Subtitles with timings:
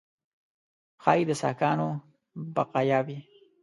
[1.03, 1.87] ښایي د ساکانو
[2.55, 3.19] بقایاوي.